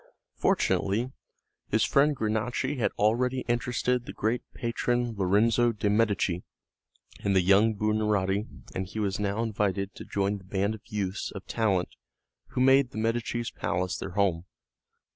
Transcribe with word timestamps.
Fortunately 0.35 1.11
his 1.69 1.83
friend 1.83 2.15
Granacci 2.15 2.77
had 2.79 2.91
already 2.93 3.41
interested 3.41 4.05
the 4.07 4.13
great 4.13 4.41
patron, 4.55 5.13
Lorenzo 5.15 5.71
de' 5.73 5.91
Medici, 5.91 6.41
in 7.19 7.33
the 7.33 7.41
young 7.41 7.75
Buonarotti 7.75 8.47
and 8.73 8.87
he 8.87 8.97
was 8.97 9.19
now 9.19 9.43
invited 9.43 9.93
to 9.93 10.03
join 10.03 10.39
the 10.39 10.43
band 10.43 10.73
of 10.73 10.81
youths 10.87 11.29
of 11.29 11.45
talent 11.45 11.89
who 12.47 12.61
made 12.61 12.89
the 12.89 12.97
Medici's 12.97 13.51
palace 13.51 13.95
their 13.95 14.13
home. 14.13 14.45